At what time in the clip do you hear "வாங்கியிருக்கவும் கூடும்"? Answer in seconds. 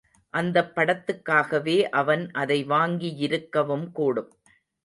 2.65-4.31